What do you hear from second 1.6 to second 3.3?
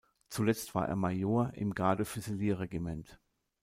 Garde-Füsilier-Regiment.